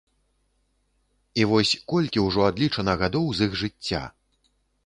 [1.43, 4.01] І вось колькі ўжо адлічана гадоў з іх жыцця.